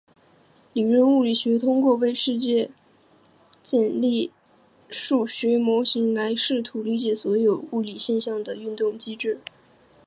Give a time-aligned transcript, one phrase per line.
[0.73, 2.71] 理论物理学通过为现实世界
[3.61, 4.31] 建立
[4.89, 9.37] 数学模型来试图理解所有物理现象的运行机制。